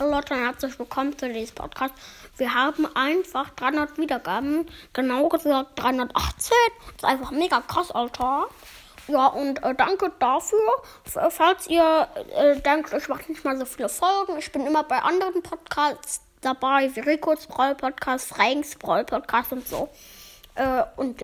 Hallo 0.00 0.12
Leute 0.12 0.32
und 0.32 0.40
herzlich 0.40 0.78
willkommen 0.78 1.18
zu 1.18 1.30
diesem 1.30 1.54
Podcast. 1.54 1.92
Wir 2.38 2.54
haben 2.54 2.86
einfach 2.96 3.50
300 3.50 3.98
Wiedergaben, 3.98 4.66
genau 4.94 5.28
gesagt 5.28 5.78
318. 5.78 6.16
Das 6.16 6.96
ist 6.96 7.04
einfach 7.04 7.30
mega 7.32 7.60
krass, 7.60 7.90
Alter. 7.90 8.46
Ja, 9.08 9.26
und 9.26 9.62
äh, 9.62 9.74
danke 9.74 10.10
dafür. 10.18 10.58
F 11.04 11.16
äh, 11.16 11.30
falls 11.30 11.66
ihr 11.66 12.08
äh, 12.34 12.58
denkt, 12.60 12.94
ich 12.94 13.08
mache 13.08 13.30
nicht 13.30 13.44
mal 13.44 13.58
so 13.58 13.66
viele 13.66 13.90
Folgen, 13.90 14.38
ich 14.38 14.50
bin 14.50 14.66
immer 14.66 14.84
bei 14.84 15.02
anderen 15.02 15.42
Podcasts 15.42 16.22
dabei, 16.40 16.90
wie 16.94 17.00
Ricos 17.00 17.46
Brawl 17.46 17.74
Podcast, 17.74 18.28
Franks 18.28 18.76
Brawl 18.76 19.04
Podcast 19.04 19.52
und 19.52 19.68
so. 19.68 19.90
Äh, 20.54 20.82
und 20.96 21.18